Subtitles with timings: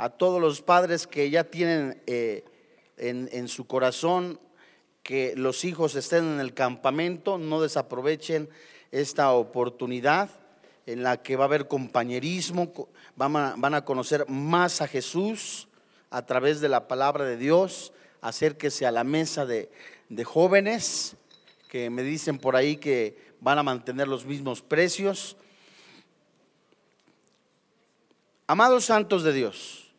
[0.00, 2.42] a todos los padres que ya tienen eh,
[2.96, 4.40] en, su corazón
[5.02, 8.48] que los hijos estén en el campamento, no desaprovechen
[8.92, 10.30] esta oportunidad
[10.86, 12.72] en la que va a haber compañerismo,
[13.14, 15.68] van a, conocer más a Jesús
[16.08, 17.92] a través de la palabra de Dios,
[18.22, 19.68] acérquese a la mesa de
[20.24, 21.14] jóvenes
[21.68, 25.36] que me dicen por ahí que van a mantener los mismos precios.
[28.46, 29.89] Amados santos de Dios,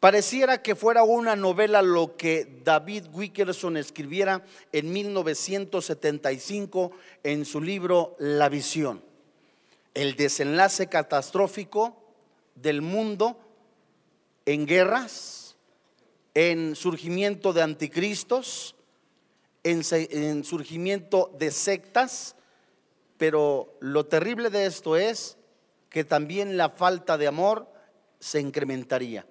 [0.00, 6.92] Pareciera que fuera una novela lo que David Wickerson escribiera en 1975
[7.24, 9.02] en su libro La visión.
[9.94, 12.00] El desenlace catastrófico
[12.54, 13.40] del mundo
[14.46, 15.56] en guerras,
[16.32, 18.76] en surgimiento de anticristos,
[19.64, 19.82] en,
[20.44, 22.36] surgimiento de sectas,
[23.16, 25.36] pero lo terrible de esto es
[25.90, 27.66] que también la falta de amor
[28.20, 29.26] se incrementaría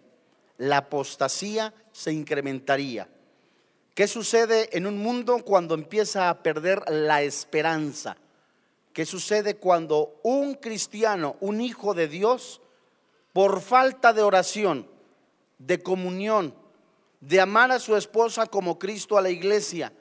[0.58, 3.08] la apostasía se incrementaría.
[3.94, 8.18] ¿Qué sucede en un mundo cuando empieza a perder la esperanza?
[8.94, 12.62] ¿Qué sucede cuando un cristiano, un hijo de Dios,
[13.34, 14.88] por falta de oración,
[15.60, 16.54] de comunión,
[17.22, 19.94] de amar a su esposa como Cristo a la iglesia,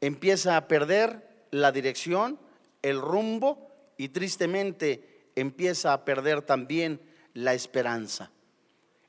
[0.00, 2.38] empieza a perder la dirección,
[2.82, 7.00] el rumbo y tristemente empieza a perder también
[7.34, 8.30] la esperanza?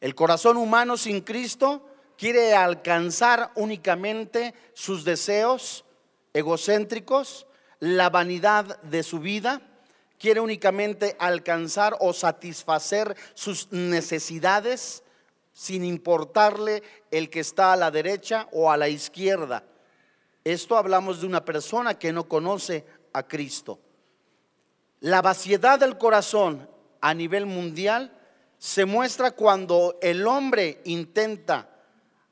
[0.01, 5.85] El corazón humano sin Cristo quiere alcanzar únicamente sus deseos
[6.33, 7.45] egocéntricos,
[7.79, 9.61] la vanidad de su vida,
[10.19, 15.03] quiere únicamente alcanzar o satisfacer sus necesidades
[15.53, 19.63] sin importarle el que está a la derecha o a la izquierda.
[20.43, 23.79] Esto hablamos de una persona que no conoce a Cristo.
[24.99, 26.67] La vaciedad del corazón
[27.01, 28.15] a nivel mundial
[28.61, 31.67] se muestra cuando el hombre intenta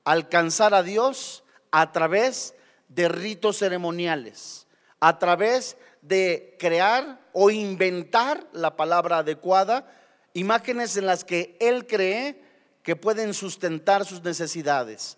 [0.03, 2.53] alcanzar a Dios a través
[2.87, 4.67] de ritos ceremoniales,
[4.99, 9.91] a través de crear o inventar la palabra adecuada,
[10.33, 12.39] imágenes en las que él cree
[12.83, 15.17] que pueden sustentar sus necesidades.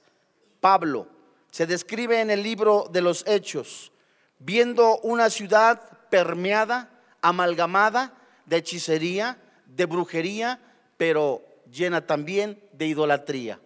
[0.62, 1.09] Pablo
[1.52, 3.91] se describe en el libro de los Hechos,
[4.40, 6.90] viendo una ciudad permeada,
[7.22, 10.62] amalgamada de hechicería, de brujería,
[11.01, 11.41] pero
[11.72, 13.59] llena también de idolatría.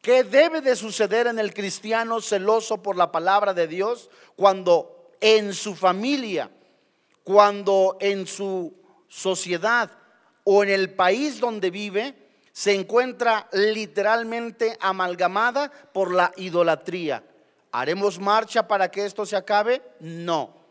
[0.00, 5.54] ¿Qué debe de suceder en el cristiano celoso por la palabra de Dios cuando en
[5.54, 6.52] su familia,
[7.24, 8.72] cuando en su
[9.08, 9.90] sociedad
[10.44, 12.14] o en el país donde vive
[12.52, 17.24] se encuentra literalmente amalgamada por la idolatría?
[17.72, 19.82] ¿Haremos marcha para que esto se acabe?
[19.98, 20.61] No.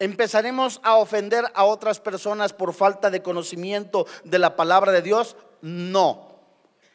[0.00, 5.36] ¿Empezaremos a ofender a otras personas por falta de conocimiento de la palabra de Dios?
[5.60, 6.40] No.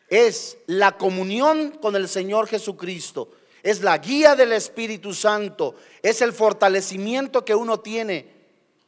[0.10, 3.30] Es la comunión con el Señor Jesucristo.
[3.62, 5.76] Es la guía del Espíritu Santo.
[6.02, 8.34] Es el fortalecimiento que uno tiene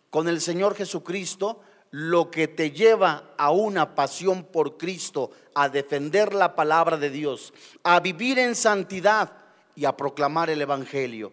[0.10, 1.62] con el Señor Jesucristo
[1.92, 7.54] lo que te lleva a una pasión por Cristo, a defender la palabra de Dios,
[7.84, 9.32] a vivir en santidad
[9.76, 11.32] y a proclamar el Evangelio.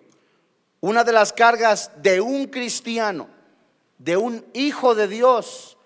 [0.84, 3.26] Una de las cargas de un cristiano,
[3.96, 5.78] de un hijo de Dios,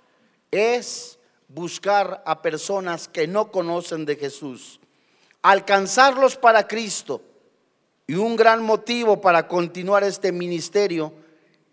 [0.50, 4.80] es buscar a personas que no conocen de Jesús,
[5.40, 7.22] alcanzarlos para Cristo.
[8.08, 11.12] Y un gran motivo para continuar este ministerio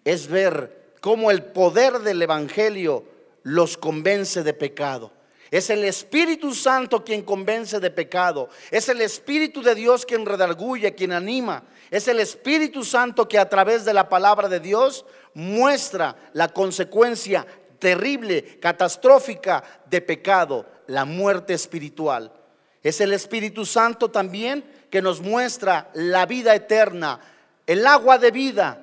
[0.04, 3.06] es ver cómo el poder del Evangelio
[3.42, 5.12] los convence de pecado.
[5.52, 8.50] Es el Espíritu Santo quien convence de pecado.
[8.72, 11.64] Es el Espíritu de Dios quien redarguye, quien anima.
[11.92, 17.46] Es el Espíritu Santo que a través de la palabra de Dios muestra la consecuencia
[17.78, 22.34] terrible, catastrófica de pecado, la muerte espiritual.
[22.82, 27.20] Es el Espíritu Santo también que nos muestra la vida eterna,
[27.68, 28.82] el agua de vida,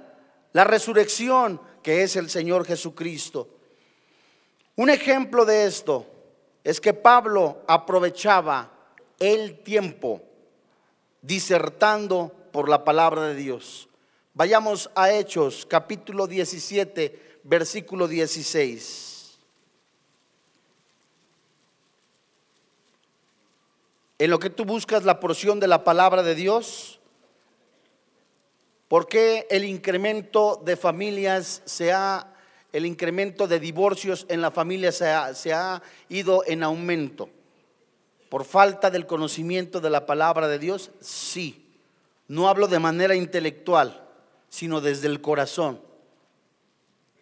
[0.52, 3.48] la resurrección que es el Señor Jesucristo.
[4.76, 6.06] Un ejemplo de esto
[6.64, 8.70] es que Pablo aprovechaba
[9.18, 10.22] el tiempo
[11.20, 13.88] disertando por la palabra de Dios.
[14.34, 19.38] Vayamos a Hechos, capítulo 17, versículo 16.
[24.18, 27.00] En lo que tú buscas la porción de la palabra de Dios,
[28.86, 32.31] ¿por qué el incremento de familias se ha
[32.72, 37.28] el incremento de divorcios en la familia se ha, ido en aumento.
[38.28, 40.90] ¿Por falta del conocimiento de la palabra de Dios?
[41.00, 41.66] Sí.
[42.28, 44.02] No hablo de manera intelectual,
[44.48, 45.80] sino desde el corazón.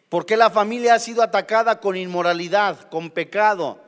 [0.09, 3.81] Porque la familia ha sido atacada con inmoralidad, con pecado,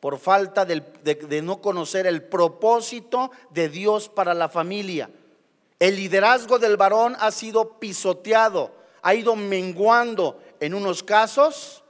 [0.00, 5.10] por falta de no conocer el propósito de Dios para la familia.
[5.78, 8.72] El liderazgo del varón ha sido pisoteado,
[9.02, 11.82] ha ido menguando en unos casos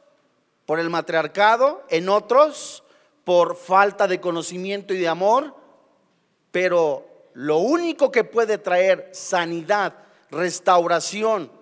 [0.65, 2.83] por el matriarcado, en otros
[3.23, 5.55] por falta de conocimiento y de amor,
[6.51, 9.93] pero lo único que puede traer sanidad,
[10.31, 11.53] restauración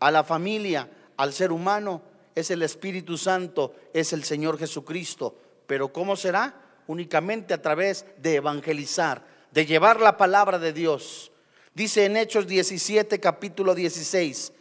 [0.00, 2.02] a la familia, al ser humano,
[2.34, 5.34] es el Espíritu Santo, es el Señor Jesucristo.
[5.66, 6.60] Pero ¿cómo será?
[6.88, 11.32] Únicamente a través de evangelizar, de llevar la palabra de Dios.
[11.72, 14.52] Dice en Hechos 17, capítulo 16,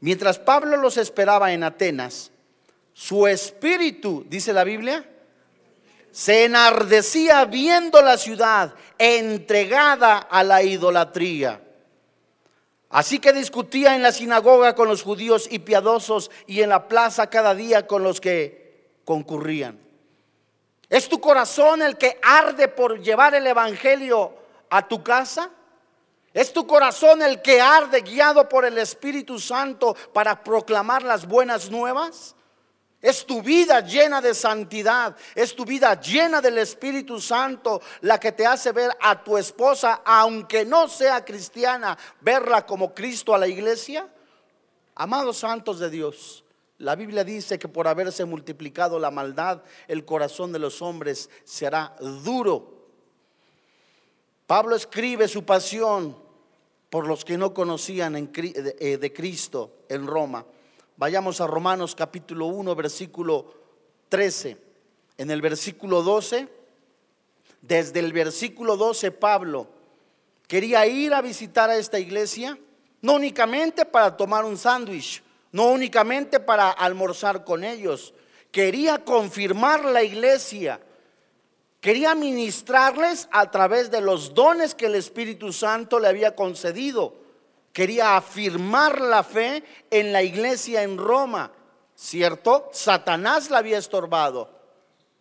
[0.00, 2.30] mientras Pablo los esperaba en Atenas,
[2.92, 5.04] su espíritu, dice la Biblia,
[6.10, 11.60] se enardecía viendo la ciudad entregada a la idolatría.
[12.88, 17.28] Así que discutía en la sinagoga con los judíos y piadosos y en la plaza
[17.28, 19.78] cada día con los que concurrían.
[20.88, 24.34] ¿Es tu corazón el que arde por llevar el Evangelio
[24.70, 25.50] a tu casa?
[26.36, 31.70] ¿Es tu corazón el que arde guiado por el Espíritu Santo para proclamar las buenas
[31.70, 32.34] nuevas?
[33.00, 38.32] Es tu vida llena de santidad, es tu vida llena del Espíritu Santo la que
[38.32, 43.48] te hace ver a tu esposa, aunque no sea cristiana, verla como Cristo a la
[43.48, 44.06] iglesia.
[44.94, 46.44] Amados santos de Dios,
[46.76, 51.96] la Biblia dice que por haberse multiplicado la maldad, el corazón de los hombres será
[51.98, 52.74] duro.
[54.46, 56.25] Pablo escribe su pasión
[56.96, 60.46] por los que no conocían eh, de Cristo en Roma.
[60.96, 63.52] Vayamos a Romanos capítulo 1, versículo
[64.08, 64.56] 13.
[65.18, 66.48] En el versículo 12,
[67.60, 69.68] desde el versículo 12 Pablo
[70.48, 72.58] quería ir a visitar a esta iglesia,
[73.02, 75.22] no únicamente para tomar un sándwich,
[75.52, 78.14] no únicamente para almorzar con ellos,
[78.50, 80.80] quería confirmar la iglesia,
[81.86, 87.14] quería ministrarles a través de los dones que el Espíritu Santo le había concedido
[87.72, 91.52] quería afirmar la fe en la iglesia en Roma,
[91.94, 92.68] ¿cierto?
[92.72, 94.50] Satanás la había estorbado.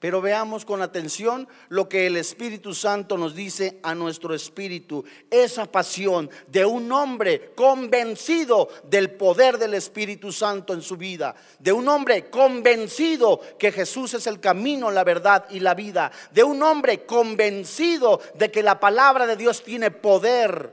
[0.05, 5.03] Pero veamos con atención lo que el Espíritu Santo nos dice a nuestro espíritu.
[5.31, 11.33] Esa pasión de un hombre convencido del poder del Espíritu Santo en su vida.
[11.57, 16.11] De un hombre convencido que Jesús es el camino, la verdad y la vida.
[16.31, 20.71] De un hombre convencido de que la palabra de Dios tiene poder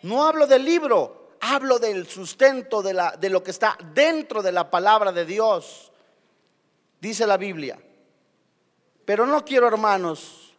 [0.00, 4.52] no hablo del libro, hablo del sustento de, la, de lo que está dentro de
[4.52, 5.92] la palabra de Dios.
[7.02, 7.78] Dice la Biblia.
[9.04, 10.54] Pero no quiero, hermanos,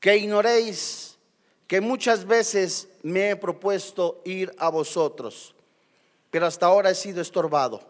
[0.00, 1.18] que ignoréis
[1.66, 5.54] que muchas veces me he propuesto ir a vosotros,
[6.30, 7.80] pero hasta ahora he sido estorbado.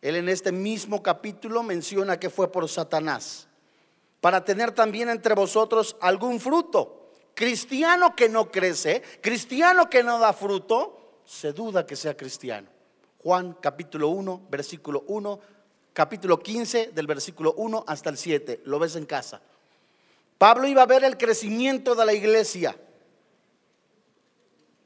[0.00, 3.48] Él en este mismo capítulo menciona que fue por Satanás,
[4.20, 7.10] para tener también entre vosotros algún fruto.
[7.34, 12.68] Cristiano que no crece, cristiano que no da fruto, se duda que sea cristiano.
[13.18, 15.40] Juan capítulo 1, versículo 1,
[15.92, 19.40] capítulo 15 del versículo 1 hasta el 7, lo ves en casa.
[20.38, 22.76] Pablo iba a ver el crecimiento de la iglesia.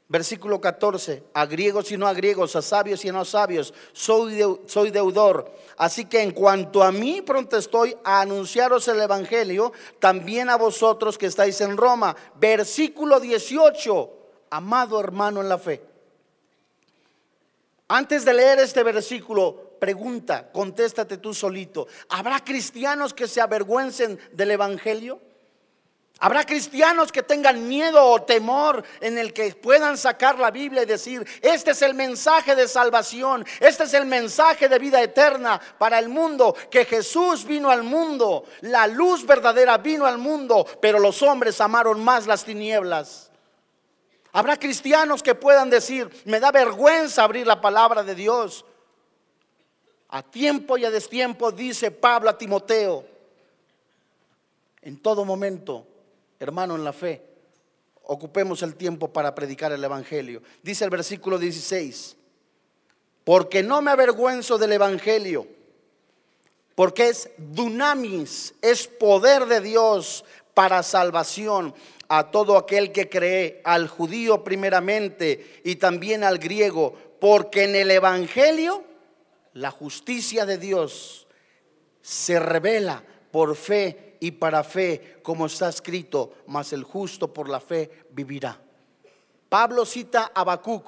[0.09, 4.41] Versículo 14, a griegos y no a griegos, a sabios y no a sabios, soy,
[4.65, 5.51] soy deudor.
[5.75, 11.17] Así que en cuanto a mí, pronto estoy a anunciaros el Evangelio, también a vosotros
[11.17, 12.15] que estáis en Roma.
[12.39, 14.13] Versículo 18,
[14.51, 15.83] amado hermano en la fe.
[17.89, 24.51] Antes de leer este versículo, pregunta, contéstate tú solito, ¿habrá cristianos que se avergüencen del
[24.51, 25.21] Evangelio?
[26.19, 30.87] Habrá cristianos que tengan miedo o temor en el que puedan sacar la Biblia y
[30.87, 35.99] decir, este es el mensaje de salvación, este es el mensaje de vida eterna para
[35.99, 41.21] el mundo, que Jesús vino al mundo, la luz verdadera vino al mundo, pero los
[41.21, 43.29] hombres amaron más las tinieblas.
[44.31, 48.65] Habrá cristianos que puedan decir, me da vergüenza abrir la palabra de Dios.
[50.09, 53.05] A tiempo y a destiempo dice Pablo a Timoteo,
[54.81, 55.85] en todo momento
[56.39, 57.21] hermano en la fe,
[58.03, 60.41] ocupemos el tiempo para predicar el Evangelio.
[60.63, 62.15] Dice el versículo 16,
[63.23, 65.47] porque no me avergüenzo del Evangelio,
[66.75, 70.23] porque es dunamis, es poder de Dios
[70.53, 71.73] para salvación
[72.07, 77.91] a todo aquel que cree, al judío primeramente y también al griego, porque en el
[77.91, 78.83] Evangelio
[79.57, 81.27] la justicia de Dios
[82.01, 87.59] se revela por fe y para fe, como está escrito, mas el justo por la
[87.59, 88.59] fe vivirá.
[89.49, 90.85] Pablo cita a Habacuc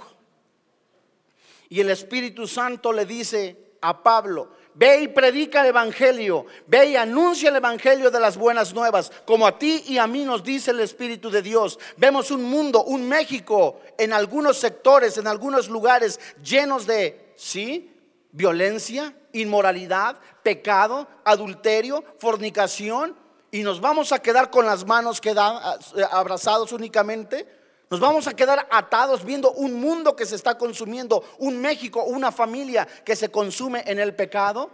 [1.69, 6.95] Y el Espíritu Santo le dice a Pablo, ve y predica el Evangelio, ve y
[6.95, 10.71] anuncia el Evangelio de las buenas nuevas, como a ti y a mí nos dice
[10.71, 11.79] el Espíritu de Dios.
[11.97, 17.88] Vemos un mundo, un México, en algunos sectores, en algunos lugares llenos de, ¿sí?
[18.31, 23.15] Violencia, inmoralidad, pecado, adulterio, fornicación,
[23.51, 25.33] y nos vamos a quedar con las manos eh,
[26.11, 27.47] abrazados únicamente.
[27.89, 32.31] Nos vamos a quedar atados viendo un mundo que se está consumiendo, un México, una
[32.31, 34.69] familia que se consume en el pecado.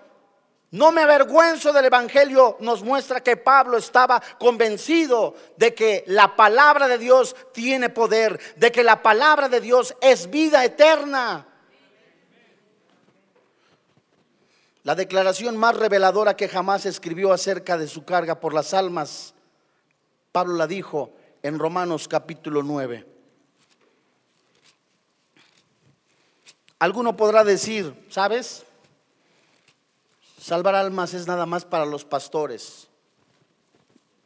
[0.72, 6.90] No me avergüenzo del Evangelio, nos muestra que Pablo estaba convencido de que la palabra
[6.90, 11.48] de Dios tiene poder, de que la palabra de Dios es vida eterna.
[14.86, 19.34] La declaración más reveladora que jamás escribió acerca de su carga por las almas,
[20.32, 21.12] Pablo la dijo
[21.42, 23.04] en Romanos capítulo 9.
[26.78, 28.64] Alguno podrá decir, ¿sabes?
[30.40, 32.88] Salvar almas es nada más para los pastores.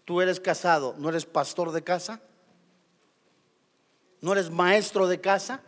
[0.04, 2.20] Tú eres casado, ¿no eres pastor de casa?
[4.20, 5.62] ¿No eres maestro de casa?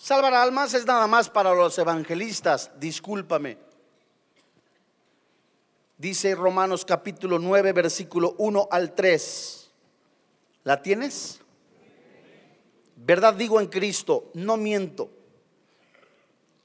[0.00, 3.70] Salvar almas es nada más para los evangelistas, discúlpame.
[6.02, 9.70] Dice Romanos capítulo 9, versículo 1 al 3.
[10.64, 11.38] ¿La tienes?
[12.96, 15.10] Verdad digo en Cristo, no miento.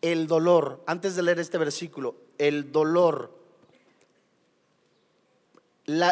[0.02, 3.32] El dolor, antes de leer este versículo, el dolor.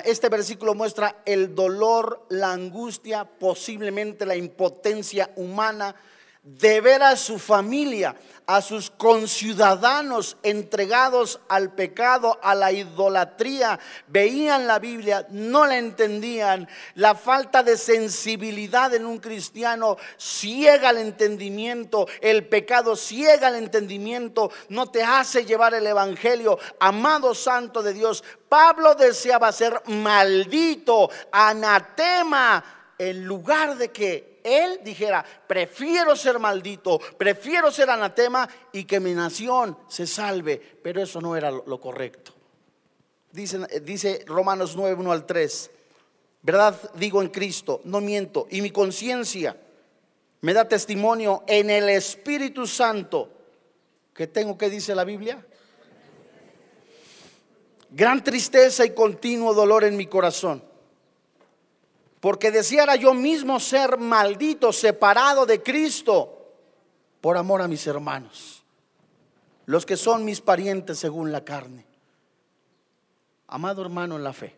[0.06, 5.96] este versículo muestra el dolor, la angustia, posiblemente la impotencia humana
[6.46, 14.68] de ver a su familia, a sus conciudadanos entregados al pecado, a la idolatría, veían
[14.68, 16.70] la Biblia, no la entendían.
[16.94, 24.52] La falta de sensibilidad en un cristiano ciega el entendimiento, el pecado ciega el entendimiento,
[24.70, 26.60] no te hace llevar el Evangelio.
[26.80, 35.26] Amado Santo de Dios, Pablo deseaba ser maldito, anatema, en lugar de que él dijera,
[35.48, 41.36] prefiero ser maldito, prefiero ser anatema y que mi nación se salve, pero eso no
[41.36, 42.34] era lo correcto.
[43.32, 45.72] Dice, dice Romanos 9, 1 al 3,
[46.42, 49.58] verdad digo en Cristo, no miento, y mi conciencia
[50.42, 53.32] me da testimonio en el Espíritu Santo
[54.14, 55.46] que tengo que dice la Biblia.
[57.90, 60.75] Gran tristeza y continuo dolor en mi corazón
[62.26, 66.56] porque deseara yo mismo ser maldito, separado de Cristo,
[67.22, 68.66] por amor a mis hermanos,
[69.68, 71.86] los que son mis parientes según la carne.
[73.46, 74.56] Amado hermano en la fe,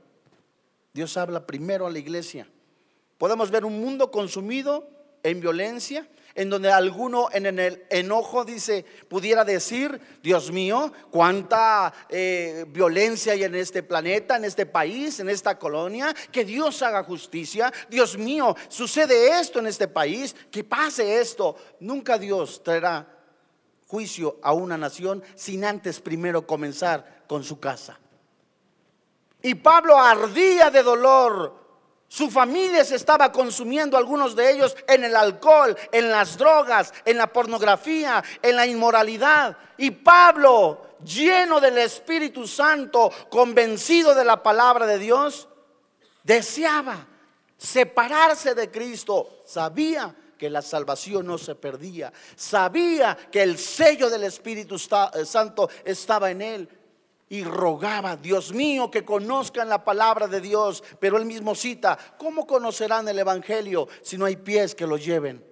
[0.93, 2.47] Dios habla primero a la iglesia.
[3.17, 4.89] Podemos ver un mundo consumido
[5.23, 12.63] en violencia, en donde alguno en el enojo dice, pudiera decir, Dios mío, cuánta eh,
[12.69, 17.73] violencia hay en este planeta, en este país, en esta colonia, que Dios haga justicia.
[17.89, 21.55] Dios mío, sucede esto en este país, que pase esto.
[21.79, 23.07] Nunca Dios traerá
[23.87, 27.97] juicio a una nación sin antes primero comenzar con su casa.
[29.41, 31.66] Y Pablo ardía de dolor
[32.09, 37.17] su familia se estaba consumiendo, algunos de ellos, en el alcohol, en las drogas, en
[37.17, 39.57] la pornografía, en la inmoralidad.
[39.77, 45.49] Y Pablo, lleno del Espíritu Santo, convencido de la palabra de Dios,
[46.23, 47.05] deseaba
[47.57, 49.41] separarse de Cristo.
[49.45, 52.13] Sabía que la salvación no se perdía.
[52.37, 56.69] Sabía que el sello del Espíritu Santo estaba en él
[57.29, 60.83] y rogaba, Dios mío, que conozcan la palabra de Dios.
[60.99, 65.43] Pero él mismo cita, ¿cómo conocerán el Evangelio si no hay pies que lo lleven?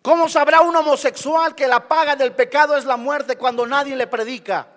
[0.00, 4.06] ¿Cómo sabrá un homosexual que la paga del pecado es la muerte cuando nadie le
[4.06, 4.68] predica?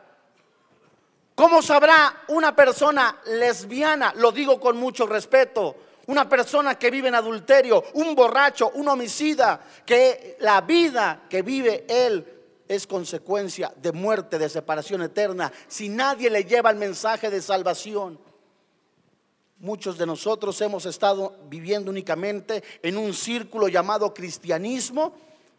[1.36, 5.76] ¿Cómo sabrá una persona lesbiana, lo digo con mucho respeto,
[6.08, 11.86] una persona que vive en adulterio, un borracho, un homicida, que la vida que vive
[11.88, 12.37] él
[12.68, 18.20] es consecuencia de muerte, de separación eterna, si nadie le lleva el mensaje de salvación.
[19.60, 25.14] Muchos de nosotros hemos estado viviendo únicamente en un círculo llamado cristianismo,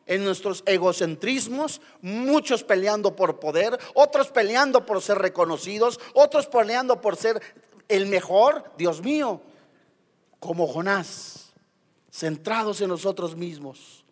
[0.06, 7.16] en nuestros egocentrismos, muchos peleando por poder, otros peleando por ser reconocidos, otros peleando por
[7.16, 7.42] ser
[7.88, 9.42] el mejor, Dios mío,
[10.40, 11.52] como Jonás,
[12.10, 14.04] centrados en nosotros mismos.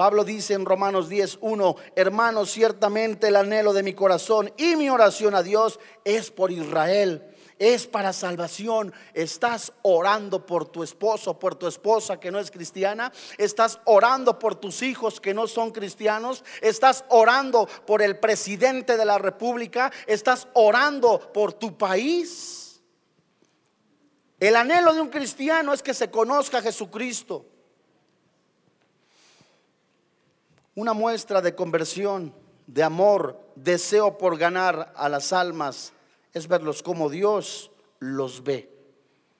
[0.00, 5.34] Pablo dice en Romanos 10:1, hermanos, ciertamente el anhelo de mi corazón y mi oración
[5.34, 7.22] a Dios es por Israel
[7.58, 8.94] es para salvación.
[9.12, 13.12] Estás orando por tu esposo, por tu esposa que no es cristiana.
[13.36, 16.42] Estás orando por tus hijos que no son cristianos.
[16.62, 19.92] Estás orando por el presidente de la república.
[20.06, 22.80] Estás orando por tu país.
[24.38, 27.44] El anhelo de un cristiano es que se conozca a Jesucristo.
[30.74, 32.34] Una muestra de conversión,
[32.66, 35.92] de amor, deseo por ganar a las almas
[36.32, 38.70] es verlos como Dios los ve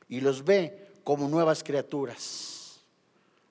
[0.09, 2.81] y los ve como nuevas criaturas.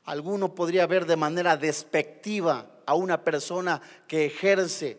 [0.04, 4.98] Alguno podría ver de manera despectiva a una persona que ejerce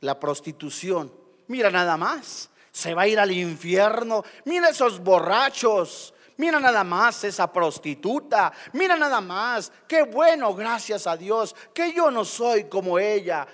[0.00, 1.12] la prostitución.
[1.48, 4.24] Mira nada más, se va a ir al infierno.
[4.44, 6.13] Mira esos borrachos.
[6.36, 8.52] Mira nada más esa prostituta.
[8.72, 9.70] Mira nada más.
[9.86, 13.46] Qué bueno, gracias a Dios, que yo no soy como ella.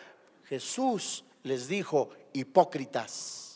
[0.45, 3.50] Jesús les dijo, hipócritas.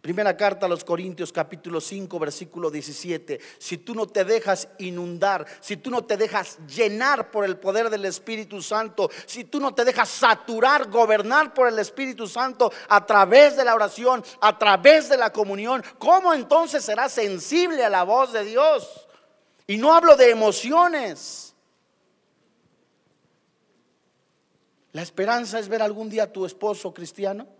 [0.00, 3.38] Primera carta a los Corintios capítulo 5 versículo 17.
[3.58, 7.90] Si tú no te dejas inundar, si tú no te dejas llenar por el poder
[7.90, 13.04] del Espíritu Santo, si tú no te dejas saturar, gobernar por el Espíritu Santo a
[13.04, 18.04] través de la oración, a través de la comunión, ¿cómo entonces serás sensible a la
[18.04, 19.06] voz de Dios?
[19.66, 21.54] Y no hablo de emociones.
[24.92, 27.59] La esperanza es ver algún día a tu esposo cristiano.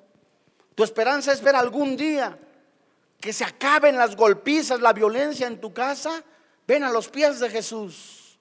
[0.74, 2.38] Tu esperanza es ver algún día
[3.20, 6.24] que se acaben las golpizas, la violencia en tu casa.
[6.66, 8.38] Ven a los pies de Jesús.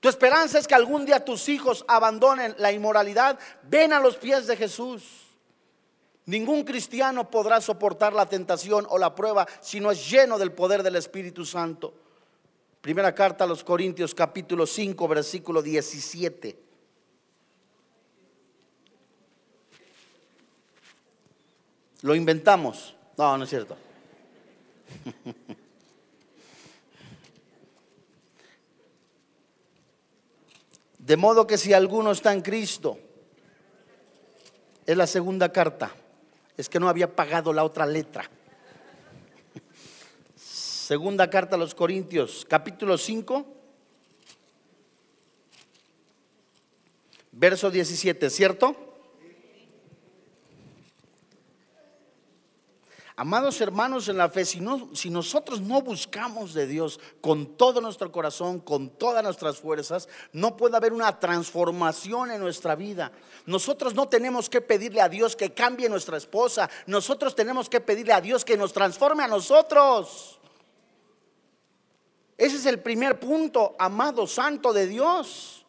[0.00, 3.38] Tu esperanza es que algún día tus hijos abandonen la inmoralidad.
[3.62, 5.04] Ven a los pies de Jesús.
[6.26, 10.82] Ningún cristiano podrá soportar la tentación o la prueba si no es lleno del poder
[10.82, 11.94] del Espíritu Santo.
[12.80, 16.61] Primera carta a los Corintios capítulo 5 versículo 17.
[22.02, 22.94] Lo inventamos.
[23.16, 23.76] No, no es cierto.
[30.98, 32.98] De modo que si alguno está en Cristo,
[34.86, 35.92] es la segunda carta.
[36.56, 38.30] Es que no había pagado la otra letra.
[40.36, 43.46] Segunda carta a los Corintios, capítulo 5,
[47.32, 48.91] verso 17, ¿cierto?
[53.22, 54.60] Amados hermanos en la fe, si,
[54.94, 60.56] si, nosotros no buscamos de Dios con todo nuestro corazón, con todas nuestras fuerzas, no
[60.56, 63.12] puede haber una transformación en nuestra vida.
[63.46, 68.12] Nosotros no tenemos que pedirle a Dios que cambie nuestra esposa, nosotros tenemos que pedirle
[68.12, 70.40] a Dios que nos transforme a nosotros.
[72.36, 75.64] Ese es el primer punto, amado santo de Dios.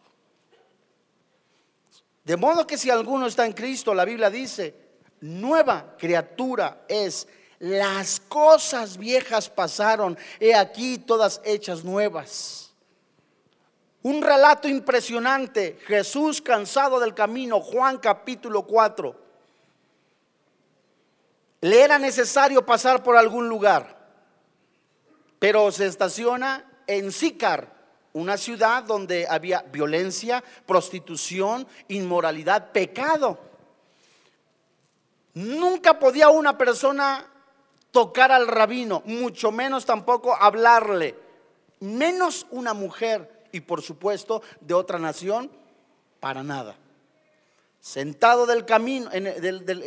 [2.23, 4.75] De modo que si alguno está en Cristo, la Biblia dice,
[5.21, 7.27] nueva criatura es.
[7.63, 12.73] Las cosas viejas pasaron, he aquí todas hechas nuevas.
[14.01, 19.15] Un relato impresionante, Jesús cansado del camino, Juan capítulo 4.
[21.61, 23.97] Le era necesario pasar por algún lugar,
[25.39, 27.73] pero se estaciona en Sícar,
[28.11, 33.39] una ciudad donde había violencia, prostitución, inmoralidad, pecado.
[35.33, 37.29] Nunca podía una persona
[37.93, 41.15] tocar al rabino, mucho menos tampoco hablarle,
[41.79, 45.51] menos una mujer y por supuesto de otra nación,
[46.19, 46.75] para nada.
[47.79, 49.11] Sentado del camino,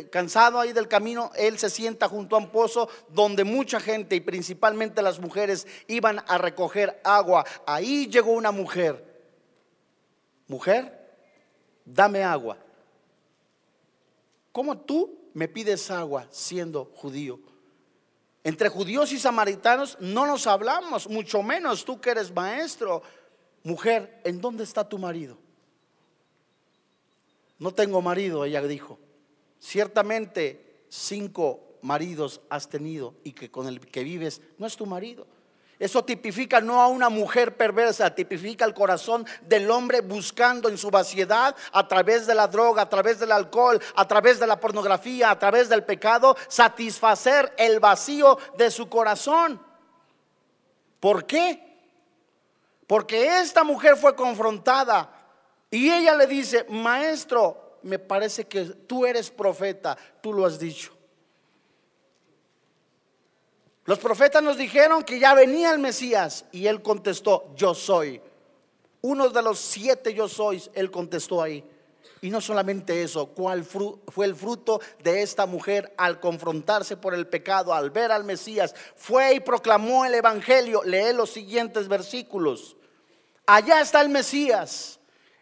[0.09, 4.21] cansado ahí del camino, él se sienta junto a un pozo donde mucha gente y
[4.21, 7.43] principalmente las mujeres iban a recoger agua.
[7.65, 9.03] Ahí llegó una mujer.
[10.47, 11.11] Mujer,
[11.83, 12.57] dame agua.
[14.53, 17.46] ¿Cómo tú me pides agua siendo judío?
[18.47, 23.03] Entre judíos y samaritanos no nos hablamos, mucho menos tú que eres maestro.
[23.61, 25.37] Mujer, ¿en dónde está tu marido?
[27.59, 28.99] No tengo marido, ella dijo.
[29.59, 35.27] Ciertamente cinco maridos has tenido y que con el que vives no es tu marido.
[35.79, 40.89] Eso tipifica no a una mujer perversa, tipifica el corazón del hombre buscando en su
[40.89, 45.29] vaciedad a través de la droga, a través del alcohol, a través de la pornografía,
[45.29, 49.61] a través del pecado, satisfacer el vacío de su corazón.
[50.99, 51.63] ¿Por qué?
[52.87, 55.11] Porque esta mujer fue confrontada
[55.69, 60.96] y ella le dice, maestro, me parece que tú eres profeta, tú lo has dicho.
[63.87, 68.21] Los profetas nos dijeron que ya venía el Mesías y él contestó, yo soy.
[68.99, 71.63] Uno de los siete yo sois, él contestó ahí.
[72.19, 77.27] Y no solamente eso, ¿cuál fue el fruto de esta mujer al confrontarse por el
[77.27, 78.75] pecado, al ver al Mesías?
[78.97, 80.83] Fue y proclamó el Evangelio.
[80.83, 82.75] Lee los siguientes versículos.
[83.45, 84.96] Allá está el Mesías.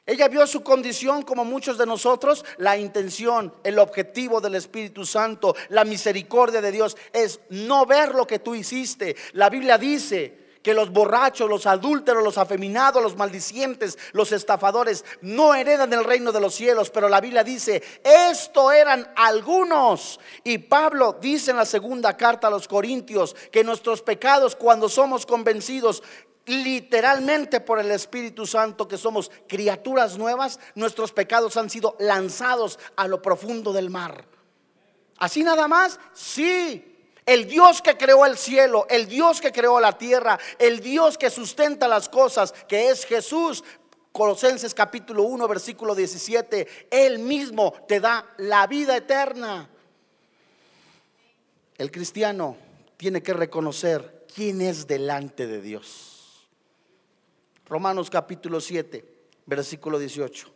[0.06, 5.56] Ella vio su condición como muchos de nosotros, la intención, el objetivo del Espíritu Santo,
[5.70, 9.16] la misericordia de Dios es no ver lo que tú hiciste.
[9.34, 15.54] La Biblia dice, que los borrachos, los adúlteros, los afeminados, los maldicientes, los estafadores no
[15.54, 20.20] heredan el reino de los cielos, pero la Biblia dice, esto eran algunos.
[20.44, 25.28] Y Pablo dice en la segunda carta a los Corintios que nuestros pecados cuando somos
[25.28, 26.02] convencidos
[26.46, 33.08] literalmente por el Espíritu Santo que somos criaturas nuevas, nuestros pecados han sido lanzados a
[33.08, 34.26] lo profundo del mar.
[35.18, 39.98] Así nada más, sí, el Dios que creó el cielo, el Dios que creó la
[39.98, 43.64] tierra, el Dios que sustenta las cosas, que es Jesús.
[44.12, 49.70] Colosenses capítulo 1, versículo 17, Él mismo te da la vida eterna.
[51.78, 52.56] El cristiano
[52.96, 56.15] tiene que reconocer quién es delante de Dios.
[57.68, 59.04] Romanos capítulo 7,
[59.48, 60.54] versículo 18.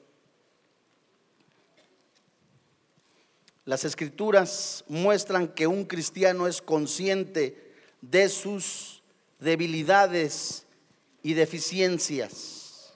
[3.65, 9.02] Las escrituras muestran que un cristiano es consciente de sus
[9.39, 10.65] debilidades
[11.24, 12.93] y deficiencias.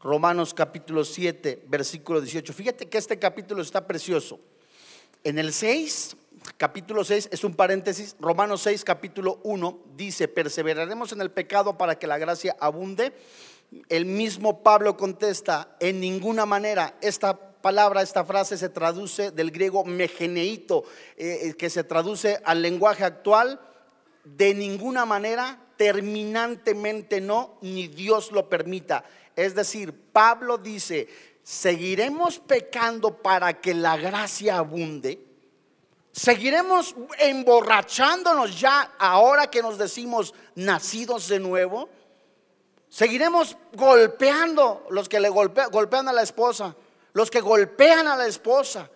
[0.00, 2.52] Romanos capítulo 7, versículo 18.
[2.52, 4.38] Fíjate que este capítulo está precioso.
[5.24, 6.16] En el 6,
[6.56, 11.98] capítulo 6, es un paréntesis, Romanos 6, capítulo 1, dice, perseveraremos en el pecado para
[11.98, 13.12] que la gracia abunde.
[13.88, 19.84] El mismo Pablo contesta, en ninguna manera esta palabra, esta frase se traduce del griego
[19.84, 20.84] megeneito,
[21.16, 23.60] eh, eh, que se traduce al lenguaje actual,
[24.24, 29.04] de ninguna manera, terminantemente no, ni Dios lo permita.
[29.36, 31.08] Es decir, Pablo dice,
[31.42, 35.27] seguiremos pecando para que la gracia abunde.
[36.18, 41.88] Seguiremos emborrachándonos ya ahora que nos decimos nacidos de nuevo.
[42.88, 46.74] Seguiremos golpeando los que le golpean a la esposa
[47.18, 48.88] los que golpean a la esposa,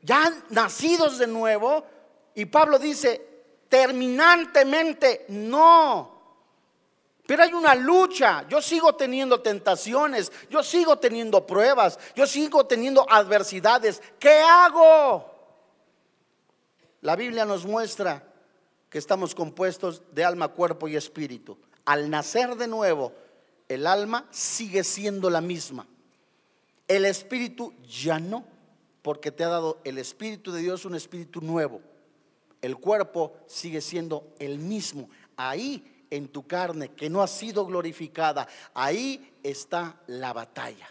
[0.00, 1.84] ya nacidos de nuevo,
[2.34, 3.24] y Pablo dice,
[3.68, 6.10] terminantemente, no.
[7.24, 13.06] Pero hay una lucha, yo sigo teniendo tentaciones, yo sigo teniendo pruebas, yo sigo teniendo
[13.08, 14.02] adversidades.
[14.18, 15.31] ¿Qué hago?
[17.02, 18.32] La Biblia nos muestra
[18.88, 21.58] que estamos compuestos de alma, cuerpo y espíritu.
[21.84, 23.12] Al nacer de nuevo,
[23.68, 25.86] el alma sigue siendo la misma.
[26.86, 28.44] El espíritu ya no,
[29.02, 31.80] porque te ha dado el espíritu de Dios un espíritu nuevo.
[32.60, 35.10] El cuerpo sigue siendo el mismo.
[35.36, 40.88] Ahí en tu carne que no ha sido glorificada, ahí está la batalla.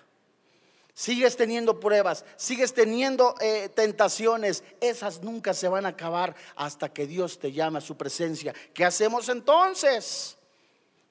[1.02, 4.64] Sigues teniendo pruebas, sigues teniendo eh, tentaciones.
[4.80, 8.54] Esas nunca se van a acabar hasta que Dios te llame a su presencia.
[8.72, 10.38] ¿Qué hacemos entonces?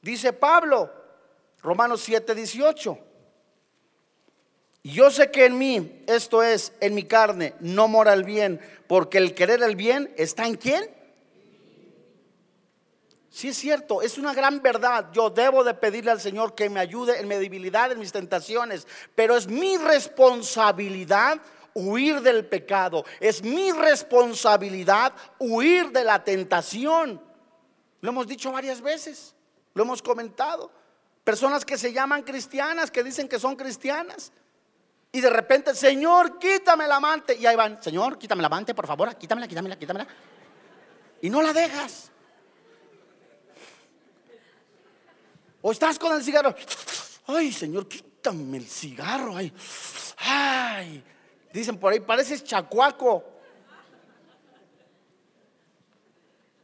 [0.00, 0.92] Dice Pablo,
[1.60, 2.98] Romanos 7, 18.
[4.84, 9.18] Yo sé que en mí, esto es, en mi carne, no mora el bien, porque
[9.18, 10.88] el querer el bien está en quién?
[13.30, 15.06] Sí es cierto, es una gran verdad.
[15.12, 18.86] Yo debo de pedirle al Señor que me ayude en mi debilidad, en mis tentaciones,
[19.14, 21.40] pero es mi responsabilidad
[21.72, 23.04] huir del pecado.
[23.20, 27.22] Es mi responsabilidad huir de la tentación.
[28.00, 29.34] Lo hemos dicho varias veces,
[29.74, 30.72] lo hemos comentado.
[31.22, 34.32] Personas que se llaman cristianas, que dicen que son cristianas,
[35.12, 37.36] y de repente, Señor, quítame la amante.
[37.36, 40.06] Y ahí van, Señor, quítame la amante, por favor, quítamela, quítamela, quítamela.
[41.20, 42.10] Y no la dejas.
[45.62, 46.54] O estás con el cigarro.
[47.26, 49.36] Ay, Señor, quítame el cigarro.
[49.36, 49.52] Ay,
[50.18, 51.04] ay.
[51.52, 53.24] Dicen por ahí, pareces chacuaco.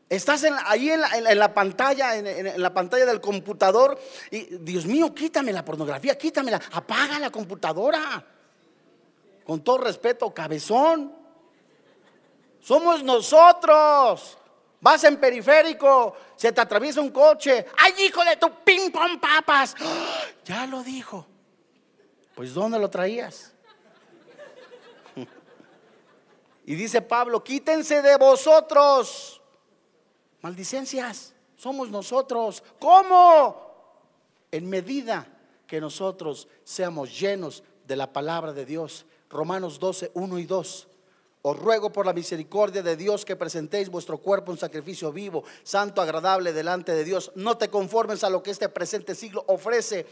[0.09, 3.99] Estás ahí en la, pantalla, en, en, la pantalla del computador
[4.31, 8.25] y Dios mío, quítame la pornografía, quítamela, apaga la computadora
[9.45, 11.13] con todo respeto, cabezón.
[12.61, 14.39] Somos nosotros.
[14.87, 17.67] Vas en periférico, se te atraviesa un coche.
[17.77, 19.75] ¡Ay, hijo de tu ping pong papas!
[20.45, 21.27] Ya lo dijo.
[22.37, 23.53] Pues ¿dónde lo traías?
[26.67, 29.43] Y dice Pablo, quítense de vosotros.
[30.41, 32.63] Maldicencias, somos nosotros.
[32.79, 34.39] ¿Cómo?
[34.53, 35.27] En medida
[35.67, 40.89] que nosotros seamos llenos de la palabra de Dios Romanos 12, 1 y 2.
[41.49, 46.03] Os ruego por la misericordia de Dios que presentéis vuestro cuerpo en sacrificio vivo, santo,
[46.03, 47.31] agradable delante de Dios.
[47.37, 50.07] No te conformes a lo que este presente siglo ofrece.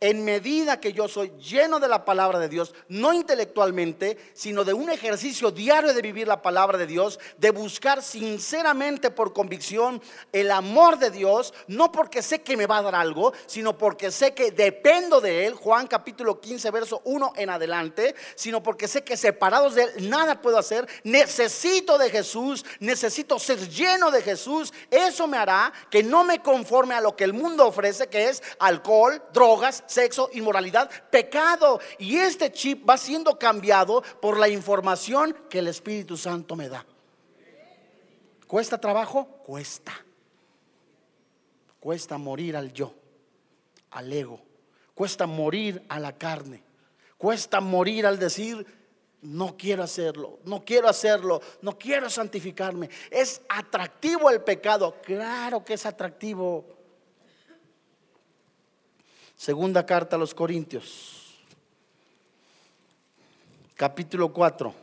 [0.00, 4.72] En medida que yo soy lleno de la palabra de Dios, no intelectualmente, sino de
[4.72, 10.00] un ejercicio diario de vivir la palabra de Dios, de buscar sinceramente por convicción
[10.32, 14.10] el amor de Dios, no porque sé que me va a dar algo, sino porque
[14.10, 19.04] sé que dependo de Él, Juan capítulo 15, verso 1 en adelante, sino porque sé
[19.04, 24.72] que separados de Él nada puedo hacer, necesito de Jesús, necesito ser lleno de Jesús,
[24.90, 28.42] eso me hará que no me conforme a lo que el mundo ofrece, que es
[28.58, 31.80] alcohol, drogas, sexo, inmoralidad, pecado.
[31.98, 36.86] Y este chip va siendo cambiado por la información que el Espíritu Santo me da.
[38.46, 39.26] ¿Cuesta trabajo?
[39.44, 39.92] Cuesta.
[41.78, 42.94] Cuesta morir al yo,
[43.90, 44.40] al ego.
[44.94, 46.62] Cuesta morir a la carne.
[47.16, 48.66] Cuesta morir al decir,
[49.22, 52.88] no quiero hacerlo, no quiero hacerlo, no quiero santificarme.
[53.10, 54.96] Es atractivo el pecado.
[55.02, 56.79] Claro que es atractivo.
[59.40, 61.34] Segunda carta a los Corintios,
[63.74, 64.74] capítulo 4,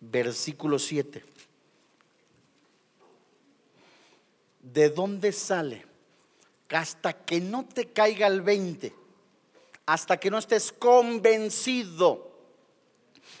[0.00, 1.24] versículo 7.
[4.60, 5.86] ¿De dónde sale?
[6.70, 8.92] Hasta que no te caiga el 20,
[9.86, 12.28] hasta que no estés convencido,